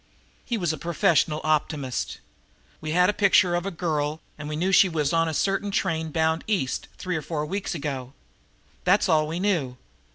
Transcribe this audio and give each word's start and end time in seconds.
He 0.43 0.57
was 0.57 0.73
a 0.73 0.79
professional 0.79 1.41
optimist. 1.43 2.17
"We 2.81 2.89
had 2.89 3.07
a 3.07 3.13
picture 3.13 3.53
of 3.53 3.67
a 3.67 3.69
girl, 3.69 4.19
and 4.35 4.49
we 4.49 4.55
knew 4.55 4.71
she 4.71 4.89
was 4.89 5.13
on 5.13 5.27
a 5.27 5.33
certain 5.35 5.69
train 5.69 6.09
bound 6.11 6.43
East, 6.47 6.87
three 6.97 7.15
or 7.15 7.21
four 7.21 7.45
weeks 7.45 7.75
ago. 7.75 8.13
That's 8.83 9.07
all 9.07 9.27
we 9.27 9.39
knew. 9.39 9.77